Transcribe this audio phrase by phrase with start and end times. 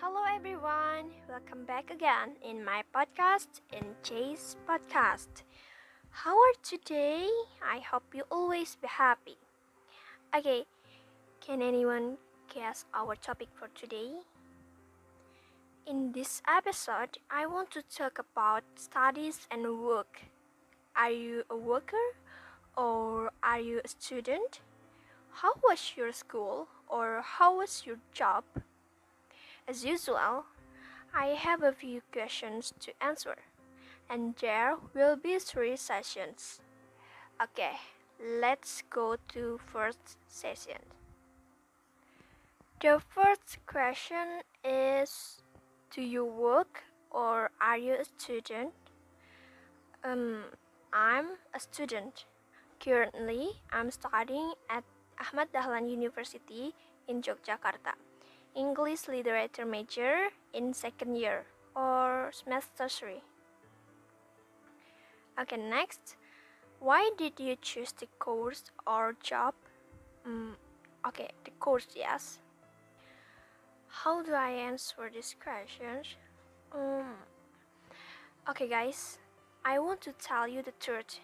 [0.00, 5.44] Hello everyone, welcome back again in my podcast in Chase Podcast.
[6.08, 7.28] How are today?
[7.62, 9.36] I hope you always be happy.
[10.34, 10.64] Okay,
[11.42, 12.16] can anyone
[12.48, 14.24] guess our topic for today?
[15.86, 20.22] In this episode, I want to talk about studies and work.
[20.96, 22.08] Are you a worker
[22.74, 24.60] or are you a student?
[25.44, 28.44] How was your school or how was your job?
[29.70, 30.46] As usual,
[31.14, 33.36] I have a few questions to answer,
[34.10, 36.58] and there will be three sessions.
[37.38, 37.78] Okay,
[38.18, 40.82] let's go to first session.
[42.82, 45.38] The first question is
[45.94, 48.74] Do you work or are you a student?
[50.02, 50.50] Um,
[50.92, 52.26] I'm a student.
[52.82, 54.82] Currently, I'm studying at
[55.14, 56.74] Ahmad Dahlan University
[57.06, 58.09] in Yogyakarta.
[58.54, 63.22] English Literature major in second year or semester 3.
[65.40, 66.16] Okay, next.
[66.80, 69.54] Why did you choose the course or job?
[70.26, 70.54] Mm,
[71.06, 72.38] okay, the course, yes.
[73.88, 76.16] How do I answer these questions?
[76.72, 77.16] Um,
[78.48, 79.18] okay, guys,
[79.64, 81.20] I want to tell you the truth.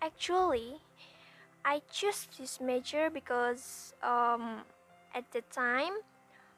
[0.00, 0.80] Actually,
[1.64, 4.62] I chose this major because um,
[5.14, 5.92] at the time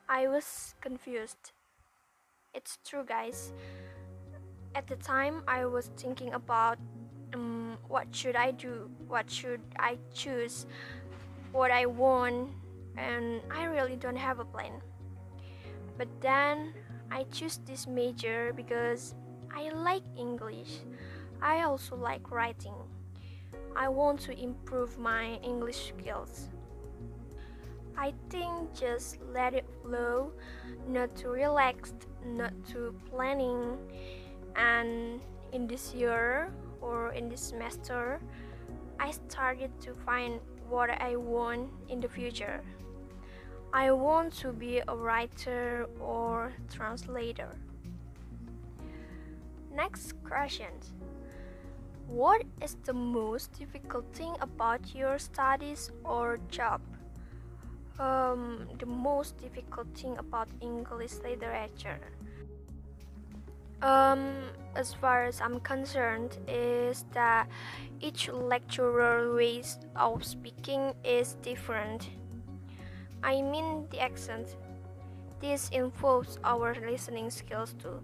[0.08, 1.52] I was confused.
[2.52, 3.52] It's true, guys.
[4.74, 6.78] At the time, I was thinking about
[7.32, 10.66] um, what should I do, what should I choose,
[11.52, 12.50] what I want,
[12.96, 14.82] and I really don't have a plan.
[15.96, 16.74] But then
[17.10, 19.14] I choose this major because
[19.54, 20.80] I like English.
[21.40, 22.74] I also like writing.
[23.74, 26.48] I want to improve my English skills.
[27.96, 30.32] I think just let it flow,
[30.88, 33.78] not too relaxed, not too planning.
[34.56, 35.20] And
[35.52, 38.20] in this year or in this semester,
[38.98, 42.62] I started to find what I want in the future.
[43.72, 47.56] I want to be a writer or translator.
[49.74, 50.70] Next question.
[52.06, 56.80] What is the most difficult thing about your studies or job?
[57.98, 62.00] Um, the most difficult thing about English literature.
[63.82, 64.32] Um,
[64.76, 67.48] as far as I'm concerned, is that
[68.00, 72.08] each lecturer ways of speaking is different.
[73.22, 74.56] I mean the accent.
[75.40, 78.00] This involves our listening skills too.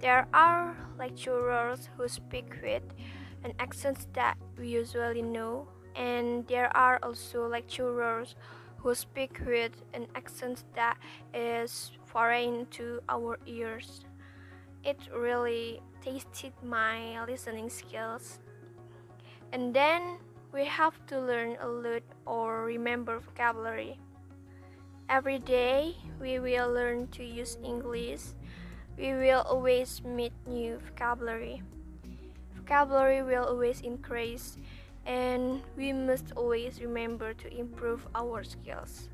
[0.00, 2.82] There are lecturers who speak with
[3.44, 8.34] an accent that we usually know, and there are also lecturers
[8.78, 10.96] who speak with an accent that
[11.34, 14.04] is foreign to our ears.
[14.84, 18.38] It really tasted my listening skills.
[19.52, 20.18] And then
[20.52, 23.98] we have to learn a lot or remember vocabulary.
[25.08, 28.20] Every day we will learn to use English.
[28.96, 31.62] We will always meet new vocabulary.
[32.56, 34.58] Vocabulary will always increase
[35.08, 39.08] and we must always remember to improve our skills.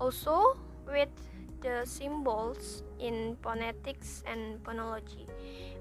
[0.00, 1.14] Also, with
[1.60, 5.28] the symbols in phonetics and phonology,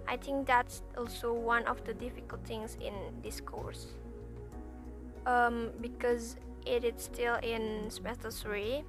[0.08, 2.94] I think that's also one of the difficult things in
[3.24, 3.88] this course.
[5.26, 8.84] Um, because it is still in semester 3,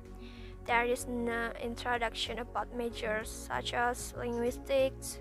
[0.67, 5.21] there is no introduction about majors such as linguistics,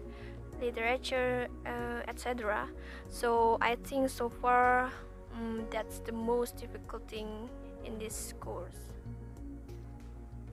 [0.62, 2.68] literature, uh, etc.
[3.10, 4.92] So I think so far
[5.34, 7.50] um, that's the most difficult thing
[7.86, 8.78] in this course.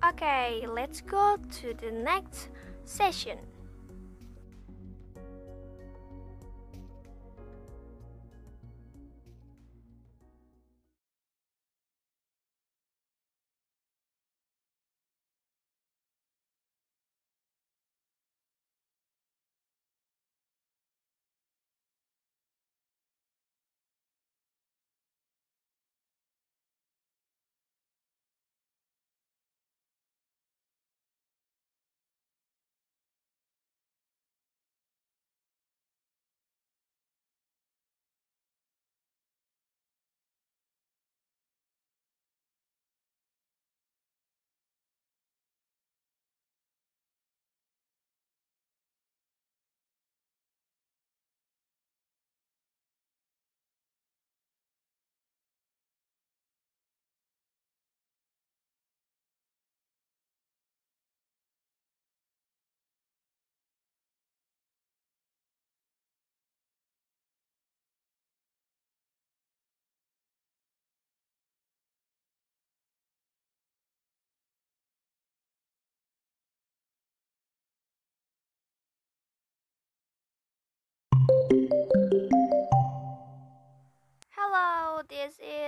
[0.09, 2.49] Okay, let's go to the next
[2.85, 3.39] session.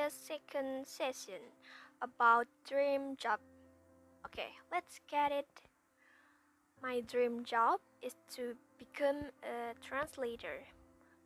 [0.02, 1.38] Is second session
[2.02, 3.38] about dream job.
[4.26, 5.46] Okay, let's get it.
[6.82, 10.66] My dream job is to become a translator.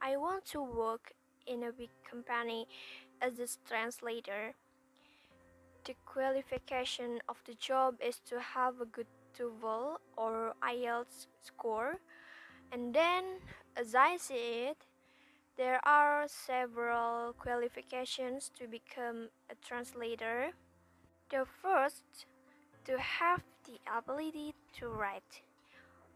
[0.02, 1.12] I want to work
[1.46, 2.67] in a big company
[3.23, 4.52] as a translator.
[5.87, 9.08] The qualification of the job is to have a good
[9.38, 11.96] TOEFL or IELTS score.
[12.72, 13.25] And then,
[13.75, 14.84] as I see it,
[15.56, 20.50] there are several qualifications to become a translator.
[21.31, 22.26] The first,
[22.85, 25.43] to have the ability to write.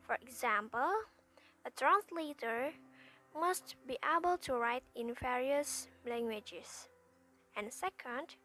[0.03, 0.93] For example,
[1.65, 2.73] a translator
[3.39, 6.89] must be able to write in various languages.
[7.57, 8.37] And second,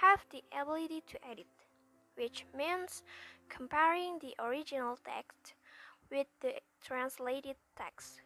[0.00, 1.46] have the ability to edit,
[2.16, 3.02] which means
[3.48, 5.54] comparing the original text
[6.10, 6.54] with the
[6.84, 8.22] translated text.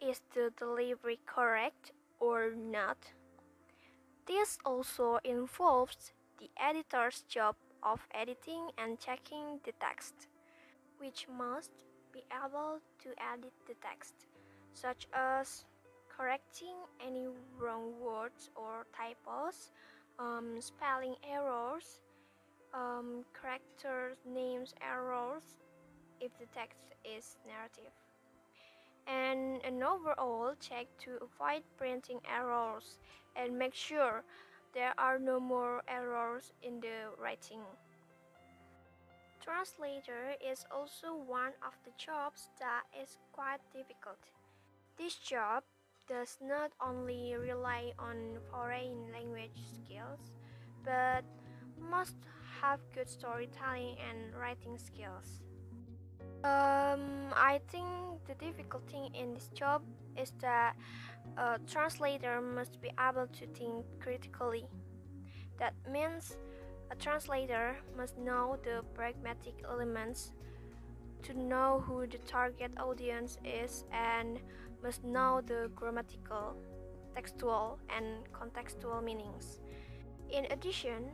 [0.00, 2.98] Is the delivery correct or not?
[4.26, 10.14] This also involves the editor's job of editing and checking the text,
[10.98, 11.70] which must
[12.12, 14.26] be able to edit the text,
[14.72, 15.64] such as
[16.08, 19.70] correcting any wrong words or typos,
[20.18, 22.00] um, spelling errors,
[22.74, 25.42] um, character names errors
[26.20, 28.03] if the text is narrative
[29.06, 32.98] and an overall check to avoid printing errors
[33.36, 34.24] and make sure
[34.72, 37.60] there are no more errors in the writing.
[39.40, 44.18] Translator is also one of the jobs that is quite difficult.
[44.96, 45.64] This job
[46.08, 50.32] does not only rely on foreign language skills,
[50.84, 51.24] but
[51.90, 52.16] must
[52.60, 55.42] have good storytelling and writing skills.
[56.44, 57.88] Um, I think
[58.28, 59.80] the difficult thing in this job
[60.20, 60.76] is that
[61.38, 64.66] a translator must be able to think critically.
[65.58, 66.36] That means
[66.90, 70.32] a translator must know the pragmatic elements
[71.22, 74.38] to know who the target audience is and
[74.82, 76.56] must know the grammatical,
[77.14, 79.60] textual, and contextual meanings.
[80.28, 81.08] In addition,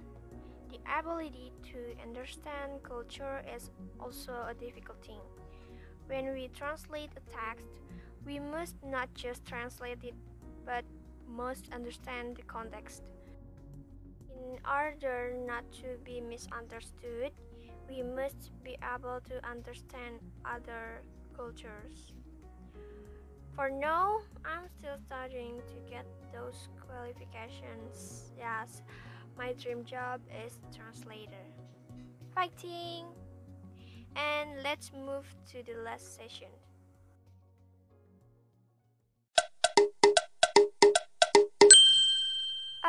[0.70, 5.20] the ability to understand culture is also a difficult thing.
[6.06, 7.66] When we translate a text,
[8.24, 10.14] we must not just translate it,
[10.64, 10.84] but
[11.26, 13.02] must understand the context.
[14.30, 17.32] In order not to be misunderstood,
[17.88, 21.02] we must be able to understand other
[21.36, 22.14] cultures.
[23.54, 28.30] For now, I'm still studying to get those qualifications.
[28.38, 28.82] Yes,
[29.40, 31.48] my dream job is translator.
[32.34, 33.06] Fighting!
[34.14, 36.52] And let's move to the last session.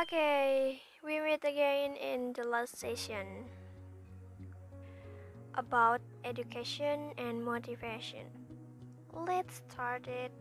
[0.03, 3.47] Okay, we meet again in the last session
[5.55, 8.27] about education and motivation.
[9.13, 10.35] Let's start it.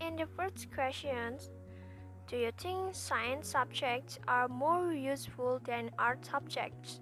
[0.00, 1.50] In the first questions,
[2.28, 7.00] do you think science subjects are more useful than art subjects?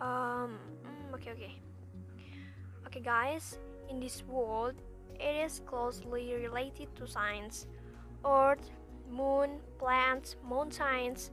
[0.00, 1.54] Um, mm, okay, okay.
[2.86, 4.74] Okay, guys, in this world,
[5.18, 7.66] it is closely related to science.
[8.24, 8.70] Earth,
[9.10, 11.30] moon, plants, mountains,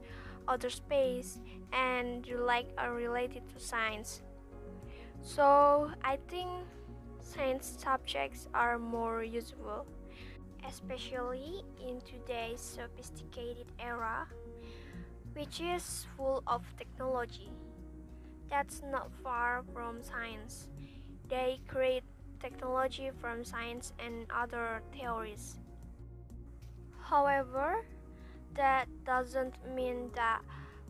[0.48, 1.40] outer space,
[1.72, 4.22] and the like are related to science.
[5.22, 6.48] So, I think
[7.20, 9.86] science subjects are more useful
[10.66, 14.26] especially in today's sophisticated era,
[15.34, 17.50] which is full of technology.
[18.50, 20.68] That's not far from science.
[21.28, 22.04] They create
[22.40, 25.58] technology from science and other theories.
[27.00, 27.84] However,
[28.54, 30.42] that doesn't mean that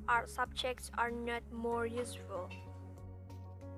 [0.09, 2.49] our subjects are not more useful.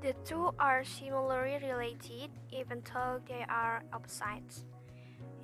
[0.00, 4.64] The two are similarly related even though they are opposites.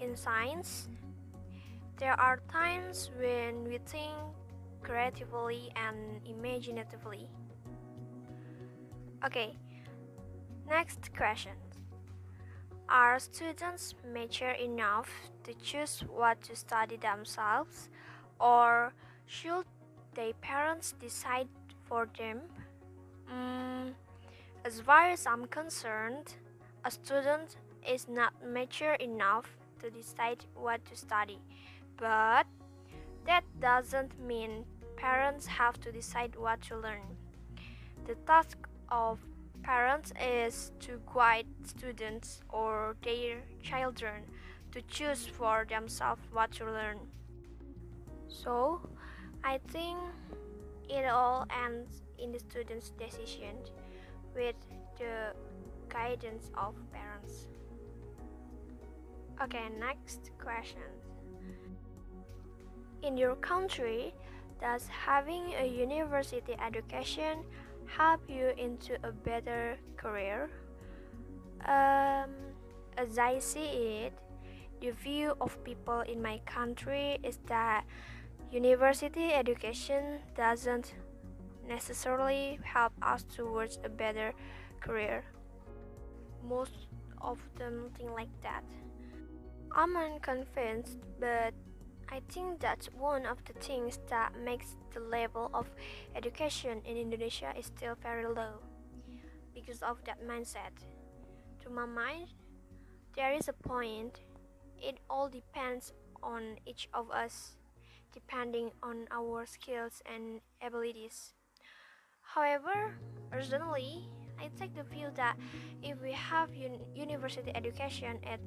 [0.00, 0.88] In science,
[1.98, 4.12] there are times when we think
[4.82, 7.28] creatively and imaginatively.
[9.24, 9.56] Okay,
[10.68, 11.52] next question.
[12.88, 15.10] Are students mature enough
[15.44, 17.90] to choose what to study themselves,
[18.38, 18.92] or
[19.24, 19.64] should
[20.14, 21.48] their parents decide
[21.88, 22.42] for them?
[23.32, 23.94] Mm,
[24.64, 26.34] as far as I'm concerned,
[26.84, 27.56] a student
[27.88, 31.38] is not mature enough to decide what to study.
[31.96, 32.46] But
[33.26, 34.64] that doesn't mean
[34.96, 37.16] parents have to decide what to learn.
[38.06, 38.56] The task
[38.90, 39.18] of
[39.62, 44.22] parents is to guide students or their children
[44.72, 46.98] to choose for themselves what to learn.
[48.28, 48.80] So,
[49.42, 49.98] I think
[50.88, 53.56] it all ends in the student's decision
[54.34, 54.56] with
[54.98, 55.32] the
[55.88, 57.46] guidance of parents.
[59.42, 60.88] Okay, next question.
[63.02, 64.14] In your country,
[64.60, 67.44] does having a university education
[67.84, 70.48] help you into a better career?
[71.66, 72.32] Um,
[72.96, 74.12] as I see it,
[74.80, 77.84] the view of people in my country is that
[78.50, 80.94] university education doesn't
[81.68, 84.32] necessarily help us towards a better
[84.80, 85.24] career.
[86.48, 86.88] Most
[87.20, 88.64] of them think like that.
[89.76, 91.52] I'm unconvinced, but
[92.08, 95.68] I think that's one of the things that makes the level of
[96.14, 98.64] education in Indonesia is still very low
[99.52, 100.72] because of that mindset.
[101.62, 102.28] To my mind,
[103.16, 104.20] there is a point.
[104.80, 105.92] It all depends
[106.22, 107.56] on each of us,
[108.14, 111.34] depending on our skills and abilities.
[112.22, 112.96] However,
[113.30, 114.08] personally,
[114.40, 115.36] I take the view that
[115.82, 118.40] if we have un- university education, it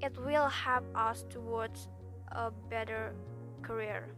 [0.00, 1.88] it will help us towards
[2.32, 3.14] a better
[3.62, 4.14] career.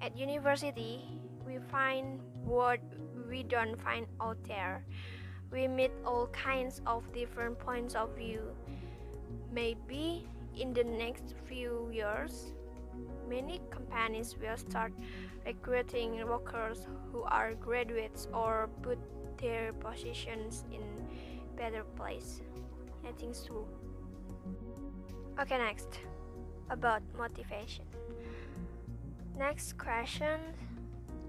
[0.00, 1.02] At university,
[1.46, 2.80] we find what
[3.28, 4.84] we don't find out there.
[5.50, 8.42] We meet all kinds of different points of view.
[9.52, 12.52] Maybe in the next few years,
[13.28, 14.92] many companies will start
[15.46, 18.98] recruiting workers who are graduates or put
[19.38, 20.82] their positions in
[21.56, 22.40] better place.
[23.06, 23.66] I think so.
[25.40, 26.00] Okay, next
[26.68, 27.84] about motivation.
[29.38, 30.40] Next question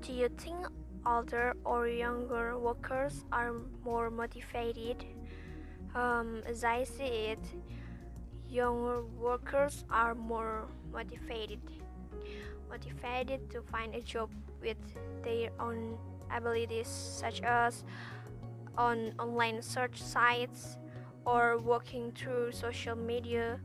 [0.02, 0.68] Do you think
[1.06, 3.54] older or younger workers are
[3.86, 5.06] more motivated?
[5.96, 7.46] Um, as I see it,
[8.50, 11.62] younger workers are more motivated.
[12.70, 14.30] Motivated to find a job
[14.62, 14.78] with
[15.24, 15.98] their own
[16.30, 17.86] abilities, such as
[18.78, 20.78] on online search sites
[21.26, 23.60] or working through social media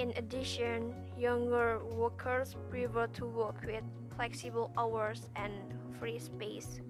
[0.00, 3.84] in addition, younger workers prefer to work with
[4.16, 5.52] flexible hours and
[6.00, 6.80] free space.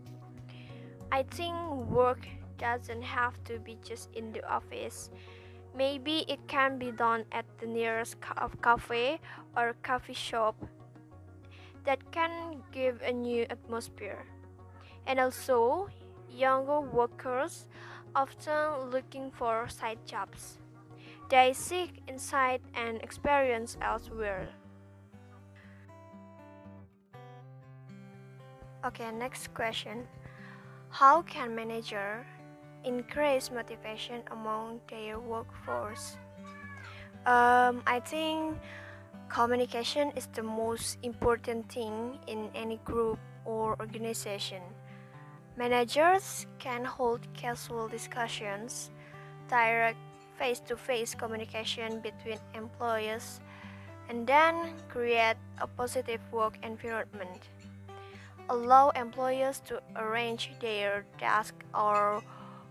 [1.11, 1.57] I think
[1.91, 5.11] work doesn't have to be just in the office.
[5.75, 8.17] Maybe it can be done at the nearest
[8.63, 9.19] cafe
[9.57, 10.55] or coffee shop
[11.85, 14.23] that can give a new atmosphere.
[15.09, 15.89] And also,
[16.31, 17.67] younger workers
[18.15, 20.60] often looking for side jobs.
[21.31, 24.49] They seek insight and experience elsewhere.
[28.85, 30.09] Okay, next question.
[30.89, 32.27] How can manager
[32.83, 36.19] increase motivation among their workforce?
[37.27, 38.59] Um, I think
[39.29, 44.63] communication is the most important thing in any group or organization.
[45.57, 48.91] Managers can hold casual discussions,
[49.49, 49.99] direct
[50.41, 53.41] face to face communication between employees,
[54.09, 57.53] and then create a positive work environment.
[58.49, 62.25] Allow employees to arrange their desk or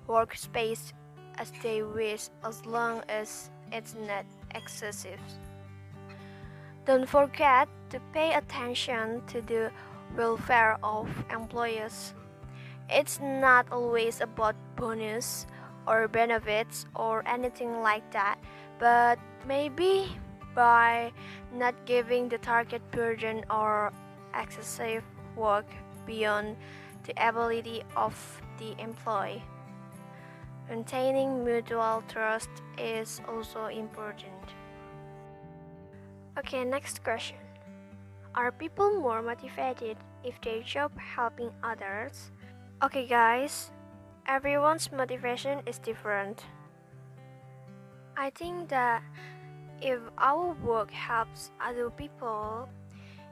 [0.07, 0.91] workspace
[1.37, 5.21] as they wish as long as it's not excessive.
[6.85, 9.71] Don't forget to pay attention to the
[10.17, 12.15] welfare of employees.
[12.89, 15.45] It's not always about bonus
[15.89, 18.37] or benefits or anything like that,
[18.77, 19.17] but
[19.47, 20.05] maybe
[20.53, 21.11] by
[21.51, 23.91] not giving the target burden or
[24.37, 25.03] excessive
[25.35, 25.65] work
[26.05, 26.55] beyond
[27.05, 28.13] the ability of
[28.59, 29.43] the employee.
[30.69, 34.53] Maintaining mutual trust is also important.
[36.37, 37.37] Okay, next question.
[38.35, 42.31] Are people more motivated if they job helping others?
[42.83, 43.71] Okay, guys,
[44.29, 46.45] everyone's motivation is different.
[48.15, 49.01] I think that
[49.81, 52.69] if our work helps other people,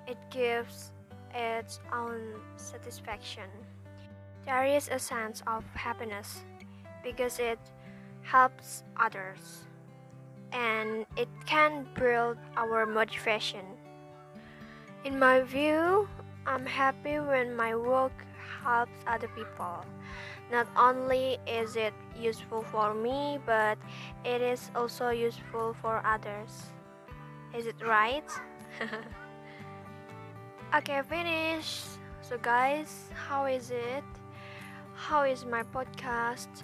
[0.07, 0.91] it gives
[1.35, 3.45] its own satisfaction.
[4.47, 6.41] There is a sense of happiness
[7.03, 7.59] because it
[8.23, 9.65] helps others
[10.51, 13.65] and it can build our motivation.
[15.05, 16.09] In my view,
[16.47, 18.13] I'm happy when my work
[18.63, 19.85] helps other people.
[20.51, 23.77] Not only is it useful for me, but
[24.23, 26.71] it is also useful for others.
[27.55, 28.29] Is it right?
[30.75, 31.83] okay, finish.
[32.21, 34.03] So, guys, how is it?
[34.95, 36.63] How is my podcast?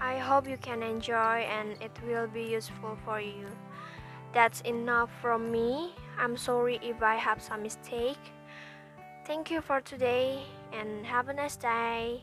[0.00, 3.46] I hope you can enjoy and it will be useful for you.
[4.32, 5.94] That's enough from me.
[6.18, 8.18] I'm sorry if I have some mistake.
[9.26, 12.22] Thank you for today and have a nice day.